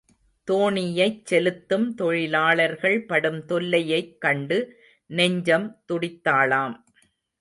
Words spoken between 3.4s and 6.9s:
தொல்லையைக் கண்டு நெஞ்சம் துடித்தாளாம்.